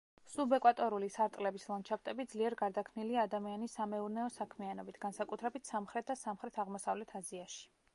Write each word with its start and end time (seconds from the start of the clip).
სუბეკვატორული 0.35 1.09
სარტყლების 1.15 1.65
ლანდშაფტები 1.73 2.25
ძლიერ 2.33 2.57
გარდაქმნილია 2.63 3.27
ადამიანის 3.29 3.77
სამეურნეო 3.81 4.27
საქმიანობით, 4.41 5.01
განსაკუთრებით 5.07 5.73
სამხრეთ 5.75 6.11
და 6.13 6.21
სამხრეთ-აღმოსავლეთ 6.27 7.17
აზიაში. 7.23 7.67